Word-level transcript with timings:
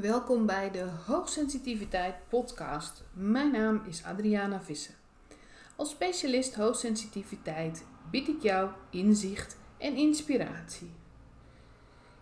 Welkom 0.00 0.46
bij 0.46 0.70
de 0.70 0.88
Hoogsensitiviteit 1.06 2.14
Podcast. 2.28 3.02
Mijn 3.12 3.52
naam 3.52 3.82
is 3.88 4.04
Adriana 4.04 4.62
Visser. 4.62 4.94
Als 5.76 5.90
specialist 5.90 6.54
hoogsensitiviteit 6.54 7.84
bied 8.10 8.28
ik 8.28 8.42
jou 8.42 8.70
inzicht 8.90 9.56
en 9.78 9.96
inspiratie. 9.96 10.90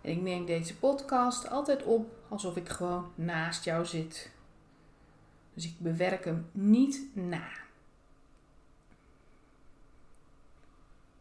En 0.00 0.10
ik 0.10 0.20
neem 0.20 0.46
deze 0.46 0.76
podcast 0.76 1.48
altijd 1.48 1.82
op 1.82 2.12
alsof 2.28 2.56
ik 2.56 2.68
gewoon 2.68 3.12
naast 3.14 3.64
jou 3.64 3.86
zit. 3.86 4.30
Dus 5.54 5.64
ik 5.64 5.74
bewerk 5.78 6.24
hem 6.24 6.46
niet 6.52 7.00
na. 7.12 7.48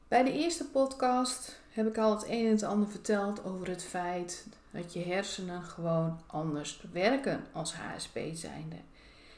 Bij 0.07 0.23
de 0.23 0.31
eerste 0.31 0.65
podcast 0.65 1.59
heb 1.69 1.87
ik 1.87 1.97
al 1.97 2.15
het 2.15 2.27
een 2.27 2.45
en 2.45 2.51
het 2.51 2.63
ander 2.63 2.89
verteld 2.89 3.45
over 3.45 3.69
het 3.69 3.83
feit 3.83 4.47
dat 4.77 4.93
je 4.93 5.03
hersenen 5.03 5.63
gewoon 5.63 6.19
anders 6.27 6.81
werken 6.91 7.45
als 7.51 7.73
HSP 7.73 8.19
zijnde. 8.33 8.75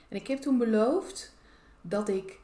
En 0.07 0.17
ik 0.17 0.27
heb 0.27 0.39
toen 0.39 0.57
beloofd 0.57 1.33
dat 1.81 2.09
ik 2.09 2.39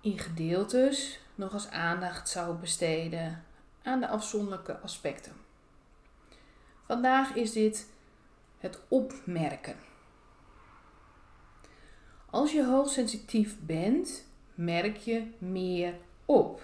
in 0.00 0.18
gedeeltes 0.18 1.20
nog 1.34 1.52
eens 1.52 1.70
aandacht 1.70 2.28
zou 2.28 2.56
besteden 2.56 3.44
aan 3.82 4.00
de 4.00 4.08
afzonderlijke 4.08 4.78
aspecten. 4.78 5.32
Vandaag 6.86 7.34
is 7.34 7.52
dit 7.52 7.88
het 8.58 8.80
opmerken. 8.88 9.76
Als 12.30 12.52
je 12.52 12.64
hoogsensitief 12.64 13.56
bent, 13.60 14.26
merk 14.54 14.96
je 14.96 15.26
meer 15.38 15.94
op. 16.24 16.60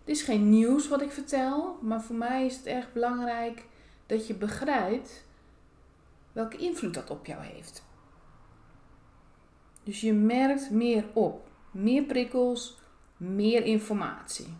Het 0.00 0.08
is 0.08 0.22
geen 0.22 0.50
nieuws 0.50 0.88
wat 0.88 1.02
ik 1.02 1.12
vertel, 1.12 1.78
maar 1.82 2.02
voor 2.02 2.16
mij 2.16 2.46
is 2.46 2.56
het 2.56 2.66
erg 2.66 2.92
belangrijk 2.92 3.68
dat 4.10 4.26
je 4.26 4.34
begrijpt 4.34 5.24
welke 6.32 6.56
invloed 6.56 6.94
dat 6.94 7.10
op 7.10 7.26
jou 7.26 7.42
heeft. 7.42 7.84
Dus 9.82 10.00
je 10.00 10.12
merkt 10.12 10.70
meer 10.70 11.04
op, 11.12 11.48
meer 11.70 12.02
prikkels, 12.02 12.78
meer 13.16 13.64
informatie. 13.64 14.56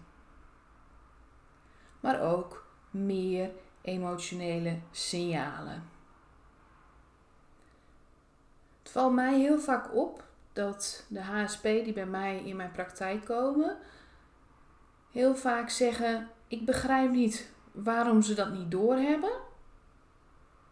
Maar 2.01 2.21
ook 2.21 2.67
meer 2.91 3.51
emotionele 3.81 4.79
signalen. 4.91 5.89
Het 8.83 8.91
valt 8.93 9.13
mij 9.13 9.39
heel 9.39 9.59
vaak 9.59 9.95
op 9.95 10.25
dat 10.53 11.05
de 11.09 11.23
HSP 11.23 11.63
die 11.63 11.93
bij 11.93 12.07
mij 12.07 12.43
in 12.45 12.57
mijn 12.57 12.73
praktijk 12.73 13.25
komen, 13.25 13.77
heel 15.11 15.37
vaak 15.37 15.71
zeggen: 15.71 16.29
Ik 16.49 16.65
begrijp 16.65 17.11
niet 17.11 17.53
waarom 17.73 18.23
ze 18.23 18.35
dat 18.35 18.51
niet 18.51 18.71
doorhebben. 18.71 19.49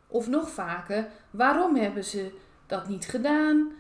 Of 0.08 0.28
nog 0.28 0.50
vaker, 0.50 1.08
waarom 1.30 1.76
hebben 1.76 2.04
ze 2.04 2.38
dat 2.66 2.88
niet 2.88 3.06
gedaan? 3.06 3.72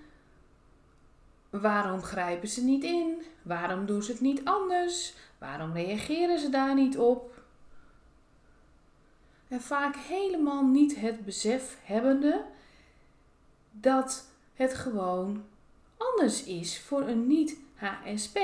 Waarom 1.50 2.02
grijpen 2.02 2.48
ze 2.48 2.64
niet 2.64 2.84
in? 2.84 3.22
Waarom 3.42 3.86
doen 3.86 4.02
ze 4.02 4.12
het 4.12 4.20
niet 4.20 4.44
anders? 4.44 5.14
Waarom 5.38 5.72
reageren 5.72 6.38
ze 6.38 6.48
daar 6.48 6.74
niet 6.74 6.98
op? 6.98 7.42
En 9.48 9.60
vaak 9.60 9.96
helemaal 9.96 10.64
niet 10.64 10.96
het 10.96 11.24
besef 11.24 11.78
hebbende 11.82 12.44
dat 13.70 14.28
het 14.54 14.74
gewoon 14.74 15.44
anders 15.96 16.44
is 16.44 16.80
voor 16.80 17.08
een 17.08 17.26
niet-HSP. 17.26 18.38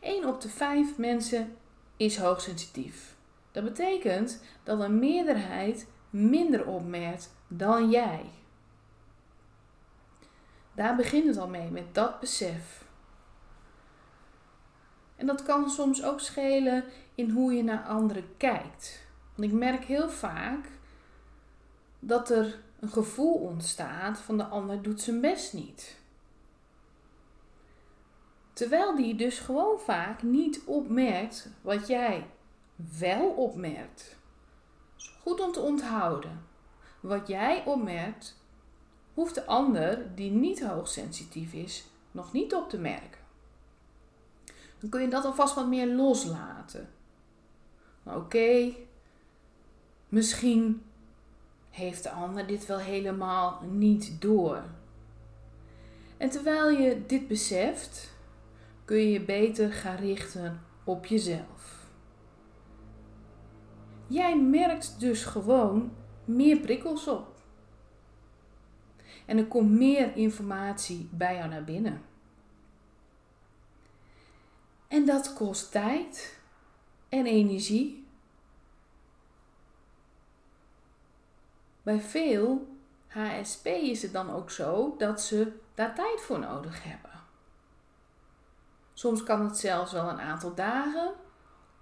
1 0.00 0.24
op 0.24 0.40
de 0.40 0.48
5 0.48 0.98
mensen 0.98 1.56
is 1.96 2.16
hoogsensitief. 2.16 3.16
Dat 3.52 3.64
betekent 3.64 4.42
dat 4.62 4.80
een 4.80 4.98
meerderheid 4.98 5.86
minder 6.12 6.66
opmerkt 6.66 7.34
dan 7.48 7.90
jij. 7.90 8.24
Daar 10.74 10.96
begint 10.96 11.26
het 11.26 11.36
al 11.36 11.48
mee, 11.48 11.70
met 11.70 11.94
dat 11.94 12.20
besef. 12.20 12.84
En 15.16 15.26
dat 15.26 15.42
kan 15.42 15.70
soms 15.70 16.04
ook 16.04 16.20
schelen 16.20 16.84
in 17.14 17.30
hoe 17.30 17.52
je 17.52 17.62
naar 17.62 17.84
anderen 17.84 18.36
kijkt. 18.36 19.06
Want 19.34 19.52
ik 19.52 19.58
merk 19.58 19.84
heel 19.84 20.10
vaak 20.10 20.68
dat 21.98 22.30
er 22.30 22.60
een 22.80 22.88
gevoel 22.88 23.34
ontstaat 23.34 24.18
van 24.18 24.36
de 24.36 24.44
ander 24.44 24.82
doet 24.82 25.00
zijn 25.00 25.20
best 25.20 25.52
niet. 25.52 26.00
Terwijl 28.52 28.96
die 28.96 29.14
dus 29.14 29.38
gewoon 29.38 29.80
vaak 29.80 30.22
niet 30.22 30.60
opmerkt 30.64 31.48
wat 31.60 31.86
jij 31.86 32.26
wel 32.98 33.28
opmerkt. 33.28 34.16
Goed 35.22 35.40
om 35.40 35.52
te 35.52 35.60
onthouden. 35.60 36.46
Wat 37.00 37.28
jij 37.28 37.64
opmerkt, 37.64 38.36
hoeft 39.14 39.34
de 39.34 39.46
ander 39.46 40.14
die 40.14 40.30
niet 40.30 40.66
hoogsensitief 40.66 41.52
is 41.52 41.84
nog 42.10 42.32
niet 42.32 42.54
op 42.54 42.68
te 42.68 42.78
merken. 42.78 43.20
Dan 44.78 44.90
kun 44.90 45.00
je 45.00 45.08
dat 45.08 45.24
alvast 45.24 45.54
wat 45.54 45.68
meer 45.68 45.86
loslaten. 45.86 46.88
Oké, 48.02 48.72
misschien 50.08 50.82
heeft 51.70 52.02
de 52.02 52.10
ander 52.10 52.46
dit 52.46 52.66
wel 52.66 52.78
helemaal 52.78 53.62
niet 53.70 54.20
door. 54.20 54.62
En 56.16 56.30
terwijl 56.30 56.70
je 56.70 57.06
dit 57.06 57.28
beseft, 57.28 58.10
kun 58.84 58.96
je 58.96 59.10
je 59.10 59.24
beter 59.24 59.72
gaan 59.72 59.96
richten 59.96 60.62
op 60.84 61.06
jezelf. 61.06 61.81
Jij 64.12 64.40
merkt 64.40 65.00
dus 65.00 65.24
gewoon 65.24 65.92
meer 66.24 66.58
prikkels 66.58 67.08
op. 67.08 67.40
En 69.26 69.38
er 69.38 69.46
komt 69.46 69.70
meer 69.70 70.16
informatie 70.16 71.08
bij 71.10 71.36
jou 71.36 71.48
naar 71.48 71.64
binnen. 71.64 72.02
En 74.88 75.06
dat 75.06 75.32
kost 75.32 75.70
tijd 75.70 76.38
en 77.08 77.26
energie. 77.26 78.06
Bij 81.82 82.00
veel 82.00 82.76
HSP 83.06 83.66
is 83.66 84.02
het 84.02 84.12
dan 84.12 84.30
ook 84.30 84.50
zo 84.50 84.94
dat 84.98 85.22
ze 85.22 85.52
daar 85.74 85.94
tijd 85.94 86.20
voor 86.20 86.38
nodig 86.38 86.82
hebben. 86.84 87.20
Soms 88.92 89.22
kan 89.22 89.44
het 89.44 89.58
zelfs 89.58 89.92
wel 89.92 90.08
een 90.08 90.20
aantal 90.20 90.54
dagen 90.54 91.14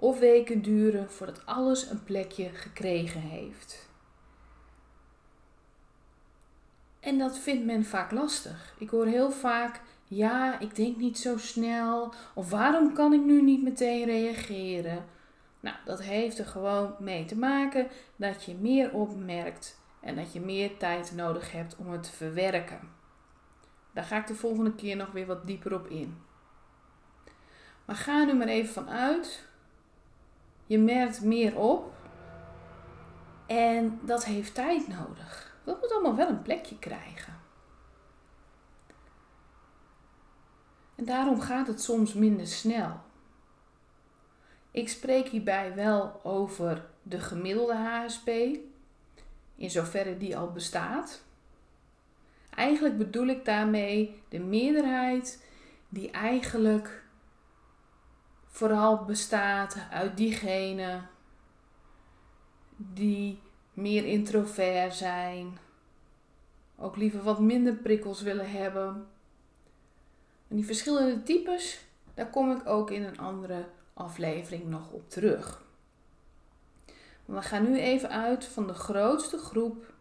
of 0.01 0.19
weken 0.19 0.63
duren 0.63 1.11
voordat 1.11 1.47
alles 1.47 1.91
een 1.91 2.05
plekje 2.05 2.49
gekregen 2.49 3.21
heeft. 3.21 3.89
En 7.01 7.19
dat 7.19 7.39
vindt 7.39 7.65
men 7.65 7.85
vaak 7.85 8.11
lastig. 8.11 8.75
Ik 8.79 8.91
hoor 8.91 9.07
heel 9.07 9.31
vaak: 9.31 9.81
ja, 10.05 10.59
ik 10.59 10.75
denk 10.75 10.97
niet 10.97 11.19
zo 11.19 11.39
snel. 11.39 12.15
Of 12.35 12.51
waarom 12.51 12.95
kan 12.95 13.13
ik 13.13 13.25
nu 13.25 13.43
niet 13.43 13.63
meteen 13.63 14.05
reageren? 14.05 15.05
Nou, 15.61 15.77
dat 15.85 16.03
heeft 16.03 16.39
er 16.39 16.47
gewoon 16.47 16.95
mee 16.99 17.25
te 17.25 17.39
maken 17.39 17.89
dat 18.17 18.45
je 18.45 18.55
meer 18.55 18.93
opmerkt 18.93 19.81
en 20.01 20.17
dat 20.17 20.33
je 20.33 20.41
meer 20.41 20.77
tijd 20.77 21.13
nodig 21.15 21.53
hebt 21.53 21.77
om 21.77 21.91
het 21.91 22.03
te 22.03 22.13
verwerken. 22.13 22.81
Daar 23.93 24.05
ga 24.05 24.17
ik 24.19 24.27
de 24.27 24.35
volgende 24.35 24.75
keer 24.75 24.97
nog 24.97 25.13
weer 25.13 25.27
wat 25.27 25.47
dieper 25.47 25.75
op 25.75 25.87
in. 25.87 26.23
Maar 27.85 27.97
ga 27.97 28.25
nu 28.25 28.35
maar 28.35 28.47
even 28.47 28.73
vanuit. 28.73 29.49
Je 30.71 30.79
merkt 30.79 31.23
meer 31.23 31.59
op. 31.59 31.93
En 33.47 34.01
dat 34.03 34.25
heeft 34.25 34.55
tijd 34.55 34.89
nodig. 34.89 35.57
Dat 35.65 35.81
moet 35.81 35.93
allemaal 35.93 36.17
wel 36.17 36.29
een 36.29 36.43
plekje 36.43 36.79
krijgen. 36.79 37.39
En 40.95 41.05
daarom 41.05 41.41
gaat 41.41 41.67
het 41.67 41.83
soms 41.83 42.15
minder 42.15 42.47
snel. 42.47 43.01
Ik 44.71 44.89
spreek 44.89 45.29
hierbij 45.29 45.75
wel 45.75 46.21
over 46.25 46.87
de 47.03 47.21
gemiddelde 47.21 47.77
HSP, 47.77 48.29
in 49.57 49.71
zoverre 49.71 50.17
die 50.17 50.37
al 50.37 50.53
bestaat. 50.53 51.23
Eigenlijk 52.51 52.99
bedoel 52.99 53.27
ik 53.27 53.45
daarmee 53.45 54.23
de 54.29 54.41
meerderheid 54.41 55.45
die 55.89 56.11
eigenlijk 56.11 57.03
vooral 58.51 59.05
bestaat 59.05 59.77
uit 59.91 60.17
diegenen 60.17 61.09
die 62.77 63.41
meer 63.73 64.05
introvert 64.05 64.95
zijn, 64.95 65.59
ook 66.77 66.97
liever 66.97 67.23
wat 67.23 67.41
minder 67.41 67.75
prikkels 67.75 68.23
willen 68.23 68.51
hebben. 68.51 69.07
En 70.49 70.57
die 70.57 70.67
verschillende 70.67 71.23
types, 71.23 71.81
daar 72.15 72.31
kom 72.31 72.51
ik 72.51 72.67
ook 72.67 72.91
in 72.91 73.03
een 73.03 73.19
andere 73.19 73.69
aflevering 73.93 74.65
nog 74.65 74.91
op 74.91 75.11
terug. 75.11 75.63
we 77.25 77.43
gaan 77.43 77.71
nu 77.71 77.79
even 77.79 78.11
uit 78.11 78.45
van 78.45 78.67
de 78.67 78.75
grootste 78.75 79.39
groep 79.39 79.93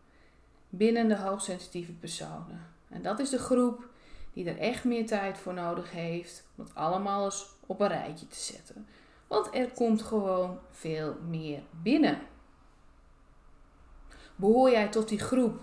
binnen 0.70 1.08
de 1.08 1.18
hoogsensitieve 1.18 1.92
personen. 1.92 2.68
En 2.90 3.02
dat 3.02 3.20
is 3.20 3.30
de 3.30 3.38
groep 3.38 3.88
die 4.34 4.50
er 4.50 4.58
echt 4.58 4.84
meer 4.84 5.08
tijd 5.08 5.38
voor 5.38 5.54
nodig 5.54 5.92
heeft 5.92 6.48
om 6.56 6.64
het 6.64 6.76
allemaal 6.76 7.26
eens 7.26 7.58
op 7.70 7.80
een 7.80 7.88
rijtje 7.88 8.28
te 8.28 8.40
zetten. 8.40 8.88
Want 9.28 9.56
er 9.56 9.72
komt 9.72 10.02
gewoon 10.02 10.60
veel 10.72 11.16
meer 11.28 11.62
binnen. 11.82 12.22
Behoor 14.36 14.70
jij 14.70 14.88
tot 14.88 15.10
die 15.10 15.20
groep 15.20 15.62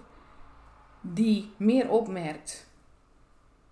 die 1.01 1.53
meer 1.57 1.91
opmerkt 1.91 2.67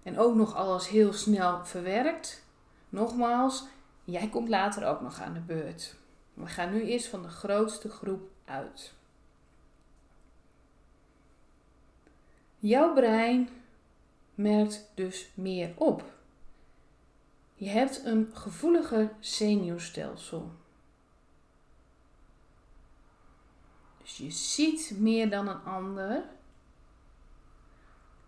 en 0.03 0.19
ook 0.19 0.35
nog 0.35 0.55
alles 0.55 0.89
heel 0.89 1.13
snel 1.13 1.65
verwerkt? 1.65 2.47
Nogmaals, 2.89 3.65
jij 4.05 4.29
komt 4.29 4.49
later 4.49 4.87
ook 4.87 5.01
nog 5.01 5.21
aan 5.21 5.35
de 5.35 5.41
beurt. 5.41 5.97
We 6.35 6.47
gaan 6.47 6.73
nu 6.73 6.83
eerst 6.83 7.07
van 7.07 7.23
de 7.23 7.29
grootste 7.29 7.89
groep 7.89 8.31
uit. 8.45 8.95
Jouw 12.59 12.93
brein 12.93 13.49
merkt 14.35 14.91
dus 14.95 15.31
meer 15.35 15.73
op. 15.77 16.05
Je 17.55 17.69
hebt 17.69 18.05
een 18.05 18.31
gevoeliger 18.33 19.13
zenuwstelsel. 19.21 20.53
Dus 24.03 24.17
je 24.17 24.31
ziet 24.31 24.93
meer 24.99 25.31
dan 25.31 25.49
een 25.49 25.63
ander. 25.63 26.25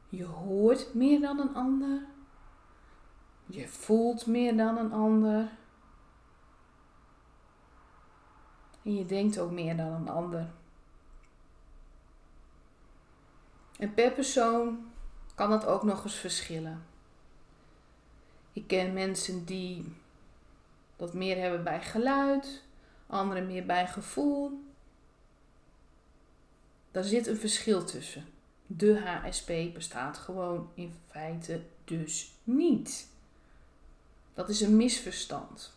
Je 0.08 0.24
hoort 0.24 0.94
meer 0.94 1.20
dan 1.20 1.38
een 1.38 1.54
ander. 1.54 2.06
Je 3.46 3.68
voelt 3.68 4.26
meer 4.26 4.56
dan 4.56 4.76
een 4.76 4.92
ander. 4.92 5.48
En 8.82 8.94
je 8.94 9.06
denkt 9.06 9.38
ook 9.38 9.50
meer 9.50 9.76
dan 9.76 9.92
een 9.92 10.08
ander. 10.08 10.50
En 13.78 13.94
per 13.94 14.12
persoon 14.12 14.90
kan 15.34 15.50
dat 15.50 15.66
ook 15.66 15.82
nog 15.82 16.04
eens 16.04 16.14
verschillen. 16.14 16.95
Ik 18.56 18.66
ken 18.66 18.92
mensen 18.92 19.44
die 19.44 19.96
dat 20.96 21.14
meer 21.14 21.40
hebben 21.40 21.64
bij 21.64 21.82
geluid, 21.82 22.62
anderen 23.06 23.46
meer 23.46 23.66
bij 23.66 23.86
gevoel. 23.86 24.64
Daar 26.90 27.04
zit 27.04 27.26
een 27.26 27.36
verschil 27.36 27.84
tussen. 27.84 28.24
De 28.66 29.00
HSP 29.00 29.52
bestaat 29.74 30.18
gewoon 30.18 30.70
in 30.74 30.94
feite 31.06 31.62
dus 31.84 32.32
niet. 32.44 33.08
Dat 34.34 34.48
is 34.48 34.60
een 34.60 34.76
misverstand. 34.76 35.74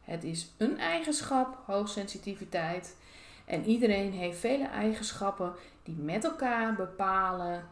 Het 0.00 0.24
is 0.24 0.52
een 0.56 0.78
eigenschap, 0.78 1.58
hoogsensitiviteit. 1.66 2.96
En 3.44 3.64
iedereen 3.64 4.12
heeft 4.12 4.38
vele 4.38 4.66
eigenschappen 4.66 5.54
die 5.82 5.96
met 5.96 6.24
elkaar 6.24 6.74
bepalen 6.74 7.68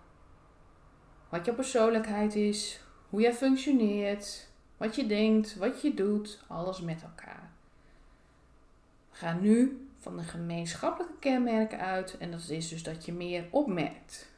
wat 1.29 1.44
jouw 1.44 1.55
persoonlijkheid 1.55 2.35
is, 2.35 2.81
hoe 3.11 3.21
jij 3.21 3.35
functioneert, 3.35 4.49
wat 4.77 4.97
je 4.97 5.07
denkt, 5.07 5.57
wat 5.57 5.83
je 5.83 5.95
doet, 5.95 6.43
alles 6.47 6.81
met 6.81 7.03
elkaar. 7.03 7.51
We 9.11 9.17
gaan 9.17 9.41
nu 9.41 9.89
van 9.99 10.17
de 10.17 10.23
gemeenschappelijke 10.23 11.19
kenmerken 11.19 11.79
uit 11.79 12.19
en 12.19 12.31
dat 12.31 12.49
is 12.49 12.69
dus 12.69 12.83
dat 12.83 13.05
je 13.05 13.12
meer 13.12 13.45
opmerkt. 13.51 14.29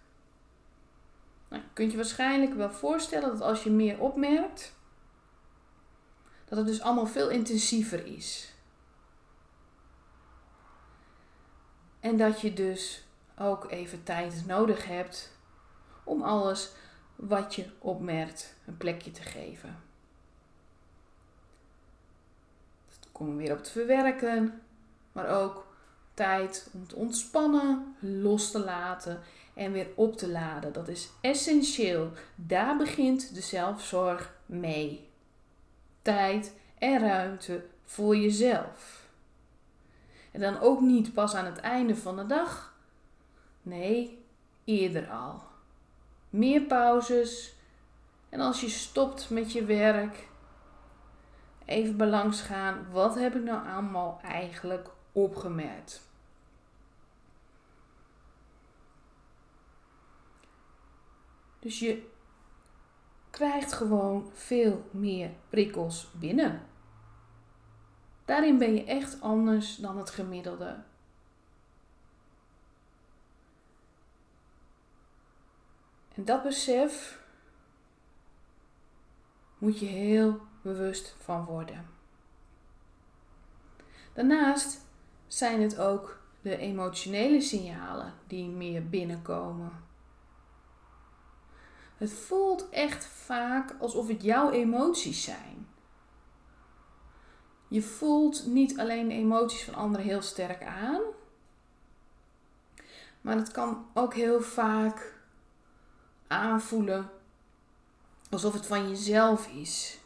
Nou, 1.49 1.63
kunt 1.73 1.91
je 1.91 1.97
waarschijnlijk 1.97 2.55
wel 2.55 2.71
voorstellen 2.71 3.29
dat 3.29 3.41
als 3.41 3.63
je 3.63 3.71
meer 3.71 4.01
opmerkt, 4.01 4.75
dat 6.45 6.59
het 6.59 6.67
dus 6.67 6.81
allemaal 6.81 7.07
veel 7.07 7.31
intensiever 7.31 8.07
is. 8.07 8.55
En 12.01 12.17
dat 12.17 12.41
je 12.41 12.53
dus 12.53 13.05
ook 13.39 13.71
even 13.71 14.03
tijd 14.03 14.47
nodig 14.47 14.87
hebt 14.87 15.31
om 16.05 16.23
alles 16.23 16.73
wat 17.17 17.55
je 17.55 17.67
opmerkt 17.79 18.55
een 18.67 18.77
plekje 18.77 19.11
te 19.11 19.23
geven. 19.23 19.77
Dan 23.01 23.13
komen 23.13 23.37
we 23.37 23.43
weer 23.43 23.53
op 23.53 23.59
het 23.59 23.71
verwerken, 23.71 24.63
maar 25.13 25.29
ook 25.29 25.67
tijd 26.15 26.71
om 26.73 26.87
te 26.87 26.97
ontspannen, 26.97 27.97
los 28.01 28.51
te 28.51 28.65
laten 28.65 29.21
en 29.55 29.73
weer 29.73 29.89
op 29.95 30.17
te 30.17 30.29
laden. 30.29 30.73
Dat 30.73 30.89
is 30.89 31.11
essentieel. 31.21 32.13
Daar 32.35 32.77
begint 32.77 33.35
de 33.35 33.41
zelfzorg 33.41 34.35
mee. 34.47 35.09
Tijd 36.03 36.55
en 36.79 37.01
ruimte 37.01 37.65
voor 37.85 38.17
jezelf. 38.17 39.07
En 40.31 40.41
dan 40.41 40.61
ook 40.61 40.81
niet 40.81 41.13
pas 41.13 41.35
aan 41.35 41.45
het 41.45 41.59
einde 41.59 41.97
van 41.97 42.17
de 42.17 42.27
dag. 42.27 42.75
Nee, 43.63 44.25
eerder 44.65 45.09
al 45.11 45.51
meer 46.33 46.61
pauzes. 46.61 47.55
En 48.29 48.41
als 48.41 48.61
je 48.61 48.69
stopt 48.69 49.31
met 49.31 49.53
je 49.53 49.65
werk, 49.65 50.29
even 51.65 51.97
belangs 51.97 52.41
gaan. 52.41 52.87
Wat 52.91 53.15
heb 53.15 53.35
ik 53.35 53.43
nou 53.43 53.69
allemaal 53.69 54.21
eigenlijk 54.23 54.89
opgemerkt? 55.13 56.11
Dus 61.59 61.79
je 61.79 62.11
krijgt 63.31 63.73
gewoon 63.73 64.31
veel 64.33 64.89
meer 64.91 65.31
prikkels 65.49 66.09
binnen. 66.13 66.63
Daarin 68.25 68.59
ben 68.59 68.75
je 68.75 68.85
echt 68.85 69.21
anders 69.21 69.77
dan 69.77 69.99
het 69.99 70.11
gemiddelde. 70.11 70.83
Dat 76.25 76.43
besef 76.43 77.21
moet 79.59 79.79
je 79.79 79.87
heel 79.87 80.41
bewust 80.63 81.15
van 81.19 81.45
worden. 81.45 81.87
Daarnaast 84.13 84.87
zijn 85.27 85.63
het 85.63 85.79
ook 85.79 86.21
de 86.41 86.57
emotionele 86.57 87.41
signalen 87.41 88.15
die 88.27 88.49
meer 88.49 88.89
binnenkomen. 88.89 89.85
Het 91.97 92.13
voelt 92.13 92.69
echt 92.69 93.05
vaak 93.05 93.75
alsof 93.81 94.09
het 94.09 94.23
jouw 94.23 94.51
emoties 94.51 95.25
zijn. 95.25 95.67
Je 97.69 97.83
voelt 97.83 98.47
niet 98.47 98.79
alleen 98.79 99.09
de 99.09 99.15
emoties 99.15 99.65
van 99.65 99.75
anderen 99.75 100.07
heel 100.07 100.23
sterk 100.23 100.65
aan, 100.65 101.01
maar 103.21 103.37
het 103.37 103.51
kan 103.51 103.87
ook 103.95 104.15
heel 104.15 104.41
vaak 104.41 105.21
aanvoelen 106.33 107.11
alsof 108.31 108.53
het 108.53 108.67
van 108.67 108.89
jezelf 108.89 109.47
is. 109.47 109.99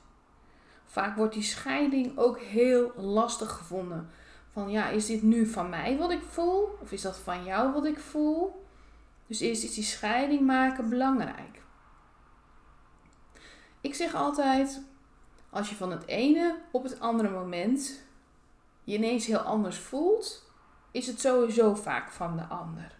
Vaak 0.84 1.16
wordt 1.16 1.34
die 1.34 1.42
scheiding 1.42 2.18
ook 2.18 2.38
heel 2.38 2.92
lastig 2.96 3.52
gevonden. 3.52 4.10
Van 4.52 4.70
ja, 4.70 4.88
is 4.88 5.06
dit 5.06 5.22
nu 5.22 5.46
van 5.46 5.68
mij 5.68 5.96
wat 5.96 6.10
ik 6.10 6.22
voel? 6.22 6.78
Of 6.80 6.92
is 6.92 7.02
dat 7.02 7.18
van 7.18 7.44
jou 7.44 7.72
wat 7.72 7.84
ik 7.84 7.98
voel? 7.98 8.64
Dus 9.26 9.40
eerst 9.40 9.64
is 9.64 9.74
die 9.74 9.84
scheiding 9.84 10.40
maken 10.40 10.88
belangrijk. 10.88 11.62
Ik 13.80 13.94
zeg 13.94 14.14
altijd, 14.14 14.82
als 15.50 15.68
je 15.68 15.74
van 15.74 15.90
het 15.90 16.06
ene 16.06 16.58
op 16.72 16.82
het 16.82 17.00
andere 17.00 17.30
moment 17.30 18.00
je 18.84 18.94
ineens 18.94 19.26
heel 19.26 19.38
anders 19.38 19.78
voelt, 19.78 20.44
is 20.90 21.06
het 21.06 21.20
sowieso 21.20 21.74
vaak 21.74 22.10
van 22.10 22.36
de 22.36 22.44
ander. 22.44 22.94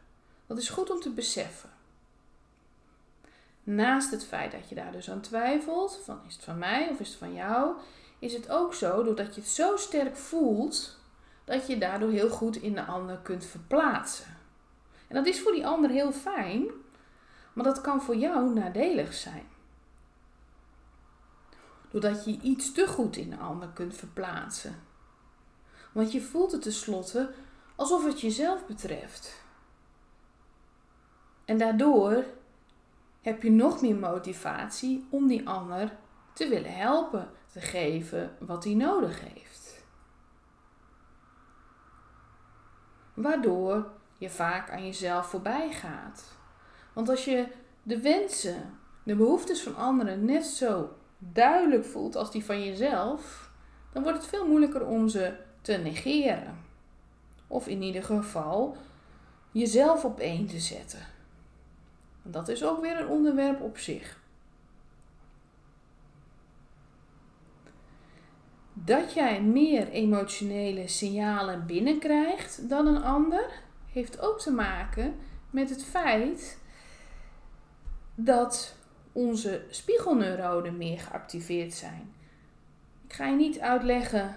Dat 0.46 0.58
is 0.58 0.68
goed 0.68 0.90
om 0.90 1.00
te 1.00 1.10
beseffen. 1.10 1.70
Naast 3.66 4.11
het 4.11 4.25
feit 4.25 4.52
dat 4.52 4.68
je 4.68 4.75
daar 4.75 4.92
dus 4.92 5.11
aan 5.11 5.20
twijfelt, 5.20 6.00
van 6.04 6.20
is 6.26 6.35
het 6.35 6.44
van 6.44 6.58
mij 6.58 6.88
of 6.88 7.00
is 7.00 7.08
het 7.08 7.18
van 7.18 7.35
jou, 7.35 7.76
is 8.18 8.32
het 8.32 8.49
ook 8.49 8.75
zo, 8.75 9.02
doordat 9.02 9.35
je 9.35 9.40
het 9.40 9.50
zo 9.50 9.76
sterk 9.76 10.16
voelt, 10.16 10.99
dat 11.44 11.66
je 11.66 11.78
daardoor 11.78 12.11
heel 12.11 12.28
goed 12.28 12.56
in 12.56 12.75
de 12.75 12.85
ander 12.85 13.18
kunt 13.18 13.44
verplaatsen. 13.44 14.37
En 15.08 15.14
dat 15.14 15.26
is 15.26 15.40
voor 15.40 15.52
die 15.52 15.66
ander 15.66 15.90
heel 15.90 16.12
fijn, 16.12 16.66
maar 17.52 17.64
dat 17.64 17.80
kan 17.80 18.02
voor 18.02 18.16
jou 18.16 18.52
nadelig 18.52 19.14
zijn. 19.14 19.46
Doordat 21.90 22.25
je 22.25 22.38
iets 22.40 22.73
te 22.73 22.87
goed 22.87 23.16
in 23.16 23.30
de 23.30 23.37
ander 23.37 23.68
kunt 23.68 23.94
verplaatsen. 23.96 24.82
Want 25.92 26.12
je 26.12 26.20
voelt 26.20 26.52
het 26.52 26.62
tenslotte 26.62 27.32
alsof 27.76 28.04
het 28.04 28.20
jezelf 28.20 28.66
betreft. 28.66 29.42
En 31.44 31.58
daardoor 31.58 32.25
heb 33.26 33.42
je 33.42 33.50
nog 33.50 33.80
meer 33.80 33.97
motivatie 33.97 35.06
om 35.11 35.26
die 35.26 35.49
ander 35.49 35.97
te 36.33 36.49
willen 36.49 36.75
helpen, 36.75 37.30
te 37.52 37.61
geven 37.61 38.37
wat 38.38 38.64
hij 38.64 38.75
nodig 38.75 39.21
heeft. 39.21 39.85
Waardoor 43.14 43.90
je 44.18 44.30
vaak 44.30 44.71
aan 44.71 44.85
jezelf 44.85 45.26
voorbij 45.26 45.73
gaat. 45.73 46.37
Want 46.92 47.09
als 47.09 47.25
je 47.25 47.47
de 47.83 48.00
wensen, 48.00 48.78
de 49.02 49.14
behoeftes 49.16 49.62
van 49.62 49.76
anderen 49.76 50.25
net 50.25 50.45
zo 50.45 50.97
duidelijk 51.18 51.85
voelt 51.85 52.16
als 52.16 52.30
die 52.30 52.45
van 52.45 52.64
jezelf, 52.64 53.50
dan 53.92 54.02
wordt 54.02 54.18
het 54.18 54.26
veel 54.26 54.47
moeilijker 54.47 54.87
om 54.87 55.09
ze 55.09 55.37
te 55.61 55.73
negeren. 55.73 56.59
Of 57.47 57.66
in 57.66 57.83
ieder 57.83 58.04
geval 58.04 58.76
jezelf 59.50 60.04
op 60.04 60.21
één 60.21 60.47
te 60.47 60.61
zetten. 60.61 61.14
Dat 62.30 62.49
is 62.49 62.64
ook 62.64 62.80
weer 62.80 63.00
een 63.00 63.09
onderwerp 63.09 63.61
op 63.61 63.78
zich. 63.78 64.18
Dat 68.73 69.12
jij 69.12 69.42
meer 69.42 69.88
emotionele 69.88 70.88
signalen 70.88 71.66
binnenkrijgt 71.66 72.68
dan 72.68 72.87
een 72.87 73.02
ander, 73.02 73.50
heeft 73.92 74.21
ook 74.21 74.40
te 74.40 74.50
maken 74.50 75.14
met 75.50 75.71
het 75.71 75.85
feit 75.85 76.59
dat 78.14 78.76
onze 79.12 79.64
spiegelneuronen 79.71 80.76
meer 80.76 80.99
geactiveerd 80.99 81.75
zijn. 81.75 82.14
Ik 83.06 83.12
ga 83.12 83.26
je 83.26 83.37
niet 83.37 83.61
uitleggen 83.61 84.37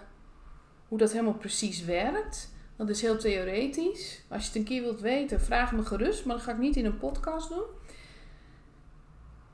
hoe 0.88 0.98
dat 0.98 1.12
helemaal 1.12 1.34
precies 1.34 1.86
werkt. 1.86 2.54
Dat 2.76 2.90
is 2.90 3.02
heel 3.02 3.18
theoretisch. 3.18 4.22
Als 4.30 4.42
je 4.42 4.48
het 4.48 4.58
een 4.58 4.64
keer 4.64 4.82
wilt 4.82 5.02
weten, 5.02 5.42
vraag 5.42 5.72
me 5.72 5.86
gerust, 5.86 6.26
maar 6.26 6.36
dat 6.36 6.46
ga 6.46 6.52
ik 6.52 6.58
niet 6.58 6.76
in 6.76 6.86
een 6.86 6.98
podcast 6.98 7.50
doen. 7.50 7.64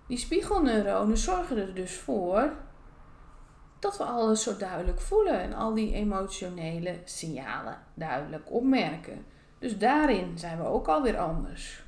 Die 0.08 0.18
spiegelneuronen 0.18 1.18
zorgen 1.18 1.58
er 1.58 1.74
dus 1.74 1.98
voor 1.98 2.54
dat 3.80 3.98
we 3.98 4.04
alles 4.04 4.44
zo 4.44 4.58
duidelijk 4.58 5.02
voelen 5.02 5.40
en 5.40 5.54
al 5.54 5.74
die 5.74 5.94
emotionele 5.94 7.00
signalen 7.04 7.78
duidelijk 7.94 8.52
opmerken. 8.52 9.26
Dus 9.60 9.78
daarin 9.78 10.38
zijn 10.38 10.58
we 10.58 10.64
ook 10.64 10.88
alweer 10.88 11.18
anders. 11.18 11.84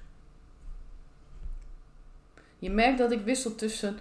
Je 2.60 2.70
merkt 2.70 2.98
dat 2.98 3.12
ik 3.12 3.24
wissel 3.24 3.56
tussen 3.56 3.98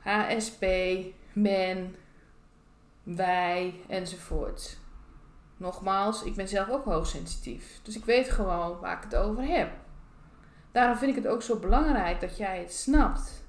HSP, 0.00 0.64
men, 1.32 1.96
wij 3.02 3.74
enzovoort. 3.88 4.78
Nogmaals, 5.56 6.22
ik 6.22 6.34
ben 6.34 6.48
zelf 6.48 6.68
ook 6.68 6.84
hoogsensitief. 6.84 7.80
Dus 7.82 7.96
ik 7.96 8.04
weet 8.04 8.30
gewoon 8.30 8.78
waar 8.78 8.96
ik 8.96 9.02
het 9.02 9.16
over 9.16 9.44
heb. 9.44 9.70
Daarom 10.72 10.96
vind 10.96 11.16
ik 11.16 11.22
het 11.22 11.32
ook 11.32 11.42
zo 11.42 11.56
belangrijk 11.58 12.20
dat 12.20 12.36
jij 12.36 12.58
het 12.58 12.72
snapt. 12.72 13.44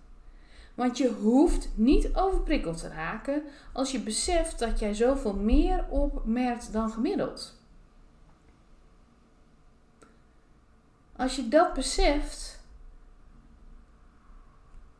Want 0.75 0.97
je 0.97 1.09
hoeft 1.09 1.69
niet 1.75 2.15
overprikkeld 2.15 2.77
te 2.77 2.87
raken 2.87 3.43
als 3.73 3.91
je 3.91 3.99
beseft 3.99 4.59
dat 4.59 4.79
jij 4.79 4.93
zoveel 4.93 5.33
meer 5.33 5.85
opmerkt 5.89 6.73
dan 6.73 6.91
gemiddeld. 6.91 7.59
Als 11.15 11.35
je 11.35 11.47
dat 11.47 11.73
beseft, 11.73 12.59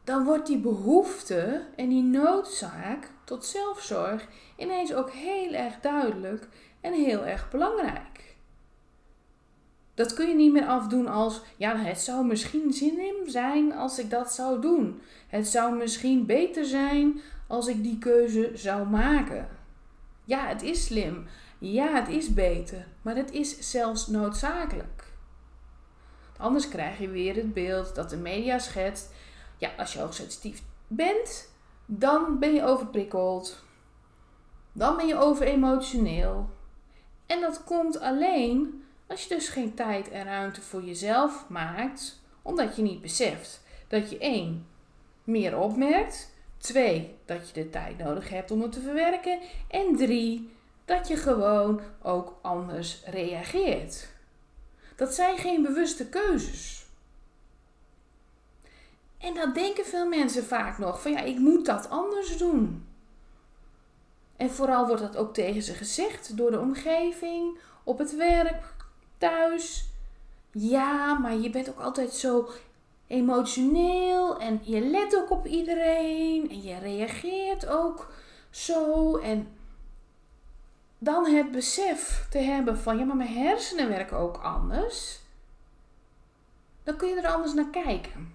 dan 0.04 0.24
wordt 0.24 0.48
die 0.48 0.60
behoefte 0.60 1.66
en 1.76 1.90
die 1.90 2.04
noodzaak 2.04 3.12
tot 3.24 3.46
zelfzorg 3.46 4.28
ineens 4.56 4.94
ook 4.94 5.12
heel 5.12 5.54
erg 5.54 5.80
duidelijk 5.80 6.48
en 6.82 6.94
heel 6.94 7.26
erg 7.26 7.50
belangrijk. 7.50 8.11
Dat 9.94 10.14
kun 10.14 10.28
je 10.28 10.36
niet 10.36 10.52
meer 10.52 10.68
afdoen 10.68 11.08
als, 11.08 11.42
ja, 11.58 11.76
het 11.78 12.00
zou 12.00 12.26
misschien 12.26 12.74
zin 12.74 13.00
in 13.00 13.32
zijn 13.32 13.74
als 13.74 14.00
ik 14.00 14.10
dat 14.10 14.34
zou 14.34 14.62
doen. 14.62 15.02
Het 15.28 15.48
zou 15.48 15.76
misschien 15.76 16.26
beter 16.26 16.66
zijn 16.66 17.22
als 17.48 17.68
ik 17.68 17.84
die 17.84 17.98
keuze 17.98 18.52
zou 18.54 18.88
maken. 18.88 19.48
Ja, 20.24 20.48
het 20.48 20.62
is 20.62 20.86
slim. 20.86 21.26
Ja, 21.58 21.94
het 21.94 22.08
is 22.08 22.34
beter. 22.34 22.88
Maar 23.02 23.16
het 23.16 23.32
is 23.32 23.72
zelfs 23.72 24.08
noodzakelijk. 24.08 25.12
Anders 26.38 26.70
krijg 26.70 27.00
je 27.00 27.10
weer 27.10 27.36
het 27.36 27.54
beeld 27.54 27.96
dat 27.96 28.10
de 28.10 28.18
media 28.18 28.60
schetst. 28.60 29.12
Ja, 29.58 29.70
als 29.78 29.94
je 29.94 30.00
hoogsensitief 30.00 30.62
bent, 30.88 31.50
dan 31.86 32.40
ben 32.40 32.54
je 32.54 32.64
overprikkeld. 32.64 33.64
Dan 34.72 34.98
ben 34.98 35.08
je 35.08 35.18
overemotioneel. 35.18 36.50
En 37.26 37.42
dat 37.42 37.64
komt 37.64 38.00
alleen 38.00 38.81
als 39.12 39.24
je 39.24 39.36
dus 39.36 39.48
geen 39.48 39.74
tijd 39.74 40.10
en 40.10 40.24
ruimte 40.24 40.62
voor 40.62 40.84
jezelf 40.84 41.46
maakt, 41.50 42.22
omdat 42.42 42.76
je 42.76 42.82
niet 42.82 43.02
beseft 43.02 43.62
dat 43.88 44.10
je 44.10 44.18
één 44.18 44.68
meer 45.24 45.58
opmerkt, 45.58 46.34
twee 46.58 47.16
dat 47.26 47.48
je 47.48 47.54
de 47.54 47.70
tijd 47.70 47.98
nodig 47.98 48.30
hebt 48.30 48.52
om 48.52 48.62
het 48.62 48.72
te 48.72 48.82
verwerken 48.82 49.40
en 49.68 49.96
drie 49.96 50.52
dat 50.86 51.08
je 51.08 51.16
gewoon 51.16 51.82
ook 52.02 52.40
anders 52.42 53.04
reageert. 53.06 54.10
Dat 54.96 55.14
zijn 55.14 55.38
geen 55.38 55.62
bewuste 55.62 56.10
keuzes. 56.10 56.86
En 59.18 59.34
dat 59.34 59.56
denken 59.56 59.86
veel 59.86 60.08
mensen 60.08 60.44
vaak 60.44 60.78
nog 60.78 61.02
van 61.02 61.12
ja, 61.12 61.20
ik 61.20 61.38
moet 61.38 61.66
dat 61.66 61.90
anders 61.90 62.38
doen. 62.38 62.86
En 64.38 64.52
vooral 64.52 64.88
wordt 64.88 65.02
dat 65.02 65.18
ook 65.18 65.34
tegen 65.34 65.62
ze 65.62 65.74
gezegd 65.74 66.38
door 66.38 66.52
de 66.52 66.60
omgeving, 66.60 67.60
op 67.84 67.98
het 67.98 68.16
werk, 68.16 68.71
thuis. 69.22 69.90
Ja, 70.52 71.14
maar 71.14 71.36
je 71.36 71.50
bent 71.50 71.70
ook 71.70 71.80
altijd 71.80 72.14
zo 72.14 72.50
emotioneel 73.08 74.40
en 74.40 74.60
je 74.64 74.80
let 74.80 75.16
ook 75.16 75.30
op 75.30 75.46
iedereen 75.46 76.50
en 76.50 76.62
je 76.62 76.78
reageert 76.78 77.68
ook 77.68 78.14
zo. 78.50 79.18
En 79.18 79.48
dan 80.98 81.26
het 81.26 81.52
besef 81.52 82.28
te 82.30 82.38
hebben 82.38 82.78
van 82.78 82.98
ja, 82.98 83.04
maar 83.06 83.16
mijn 83.16 83.34
hersenen 83.34 83.90
werken 83.90 84.18
ook 84.18 84.38
anders. 84.38 85.20
Dan 86.84 86.96
kun 86.96 87.10
je 87.10 87.22
er 87.22 87.32
anders 87.32 87.54
naar 87.54 87.70
kijken. 87.70 88.34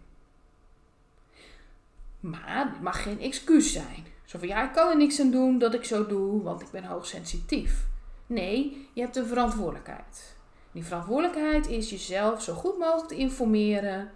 Maar 2.21 2.69
het 2.73 2.81
mag 2.81 3.02
geen 3.02 3.21
excuus 3.21 3.73
zijn. 3.73 4.07
Zo 4.25 4.38
van 4.38 4.49
ja, 4.49 4.64
ik 4.64 4.73
kan 4.73 4.88
er 4.88 4.97
niks 4.97 5.21
aan 5.21 5.31
doen 5.31 5.59
dat 5.59 5.75
ik 5.75 5.85
zo 5.85 6.07
doe, 6.07 6.43
want 6.43 6.62
ik 6.62 6.71
ben 6.71 6.85
hoogsensitief. 6.85 7.87
Nee, 8.26 8.88
je 8.93 9.00
hebt 9.00 9.16
een 9.16 9.26
verantwoordelijkheid. 9.26 10.36
Die 10.76 10.85
verantwoordelijkheid 10.85 11.66
is 11.66 11.90
jezelf 11.90 12.42
zo 12.42 12.54
goed 12.54 12.78
mogelijk 12.78 13.09
te 13.09 13.14
informeren 13.14 14.11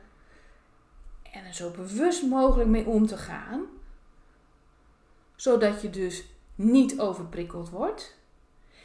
en 1.33 1.45
er 1.45 1.55
zo 1.55 1.71
bewust 1.71 2.23
mogelijk 2.23 2.69
mee 2.69 2.87
om 2.87 3.07
te 3.07 3.17
gaan, 3.17 3.67
zodat 5.37 5.83
je 5.83 5.91
dus 5.91 6.25
niet 6.55 7.01
overprikkeld 7.01 7.71
wordt 7.71 8.17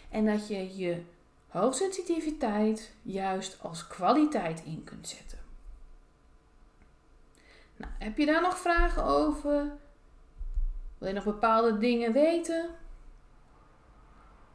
en 0.10 0.26
dat 0.26 0.48
je 0.48 0.78
je 0.78 1.02
hoogsensitiviteit 1.48 2.92
juist 3.02 3.58
als 3.62 3.88
kwaliteit 3.88 4.64
in 4.66 4.84
kunt 4.84 5.08
zetten. 5.08 5.40
Nou, 7.78 7.92
heb 8.00 8.18
je 8.18 8.26
daar 8.26 8.42
nog 8.42 8.58
vragen 8.58 9.04
over? 9.04 9.72
Wil 10.98 11.08
je 11.08 11.14
nog 11.14 11.24
bepaalde 11.24 11.78
dingen 11.78 12.14
weten? 12.14 12.70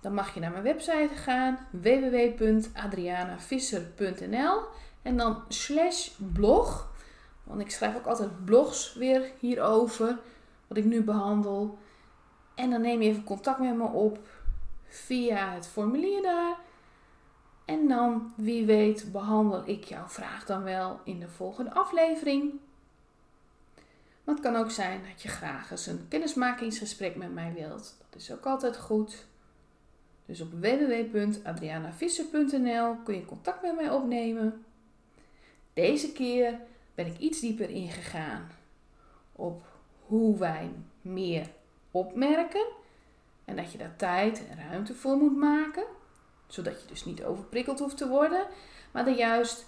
Dan 0.00 0.14
mag 0.14 0.34
je 0.34 0.40
naar 0.40 0.50
mijn 0.50 0.62
website 0.62 1.14
gaan 1.14 1.58
www.adrianavisser.nl 1.70 4.62
en 5.02 5.16
dan 5.16 5.42
slash 5.48 6.08
blog. 6.32 6.88
Want 7.42 7.60
ik 7.60 7.70
schrijf 7.70 7.96
ook 7.96 8.06
altijd 8.06 8.44
blogs 8.44 8.94
weer 8.94 9.30
hierover, 9.38 10.18
wat 10.66 10.76
ik 10.76 10.84
nu 10.84 11.02
behandel. 11.02 11.78
En 12.54 12.70
dan 12.70 12.80
neem 12.80 13.02
je 13.02 13.08
even 13.08 13.24
contact 13.24 13.58
met 13.58 13.76
me 13.76 13.86
op 13.86 14.18
via 14.86 15.52
het 15.52 15.66
formulier 15.66 16.22
daar. 16.22 16.56
En 17.64 17.88
dan, 17.88 18.32
wie 18.36 18.66
weet, 18.66 19.12
behandel 19.12 19.62
ik 19.66 19.84
jouw 19.84 20.08
vraag 20.08 20.44
dan 20.44 20.62
wel 20.62 21.00
in 21.04 21.20
de 21.20 21.28
volgende 21.28 21.74
aflevering. 21.74 22.52
Maar 24.24 24.34
het 24.34 24.44
kan 24.44 24.56
ook 24.56 24.70
zijn 24.70 25.02
dat 25.12 25.22
je 25.22 25.28
graag 25.28 25.70
eens 25.70 25.86
een 25.86 26.06
kennismakingsgesprek 26.08 27.16
met 27.16 27.34
mij 27.34 27.52
wilt. 27.54 27.96
Dat 28.10 28.20
is 28.20 28.32
ook 28.32 28.46
altijd 28.46 28.76
goed. 28.76 29.28
Dus 30.30 30.40
op 30.40 30.52
www.adrianavisser.nl 30.52 32.96
kun 33.04 33.14
je 33.14 33.24
contact 33.24 33.62
met 33.62 33.74
mij 33.74 33.90
opnemen. 33.90 34.64
Deze 35.72 36.12
keer 36.12 36.60
ben 36.94 37.06
ik 37.06 37.18
iets 37.18 37.40
dieper 37.40 37.70
ingegaan 37.70 38.50
op 39.32 39.62
hoe 40.06 40.38
wij 40.38 40.70
meer 41.00 41.46
opmerken 41.90 42.66
en 43.44 43.56
dat 43.56 43.72
je 43.72 43.78
daar 43.78 43.96
tijd 43.96 44.48
en 44.48 44.68
ruimte 44.68 44.94
voor 44.94 45.16
moet 45.16 45.36
maken, 45.36 45.84
zodat 46.46 46.80
je 46.80 46.86
dus 46.88 47.04
niet 47.04 47.24
overprikkeld 47.24 47.78
hoeft 47.78 47.96
te 47.96 48.08
worden, 48.08 48.46
maar 48.90 49.06
er 49.06 49.16
juist 49.16 49.66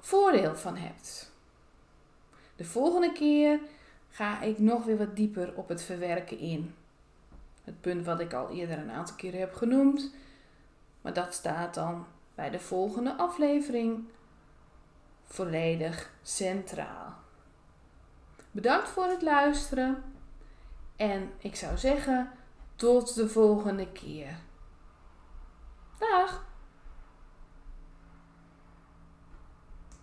voordeel 0.00 0.56
van 0.56 0.76
hebt. 0.76 1.32
De 2.56 2.64
volgende 2.64 3.12
keer 3.12 3.60
ga 4.08 4.42
ik 4.42 4.58
nog 4.58 4.84
weer 4.84 4.98
wat 4.98 5.16
dieper 5.16 5.54
op 5.54 5.68
het 5.68 5.82
verwerken 5.82 6.38
in. 6.38 6.74
Het 7.66 7.80
punt 7.80 8.04
wat 8.04 8.20
ik 8.20 8.32
al 8.32 8.50
eerder 8.50 8.78
een 8.78 8.90
aantal 8.90 9.16
keren 9.16 9.40
heb 9.40 9.54
genoemd. 9.54 10.14
Maar 11.00 11.12
dat 11.12 11.34
staat 11.34 11.74
dan 11.74 12.06
bij 12.34 12.50
de 12.50 12.60
volgende 12.60 13.16
aflevering 13.16 14.08
volledig 15.24 16.10
centraal. 16.22 17.14
Bedankt 18.50 18.88
voor 18.88 19.04
het 19.04 19.22
luisteren 19.22 20.02
en 20.96 21.30
ik 21.38 21.56
zou 21.56 21.78
zeggen 21.78 22.30
tot 22.76 23.14
de 23.14 23.28
volgende 23.28 23.92
keer. 23.92 24.36
Dag! 25.98 26.45